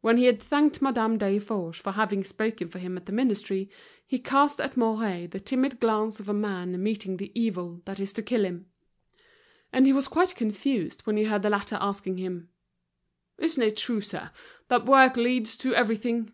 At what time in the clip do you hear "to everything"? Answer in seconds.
15.58-16.32